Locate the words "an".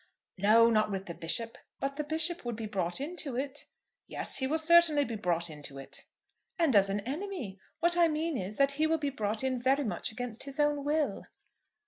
6.89-7.01